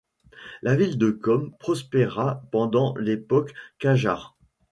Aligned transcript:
La 0.63 0.75
ville 0.75 0.97
de 0.97 1.11
Qom 1.11 1.55
prospéra 1.59 2.41
pendant 2.51 2.95
l'époque 2.97 3.53
Qajare. 3.77 4.35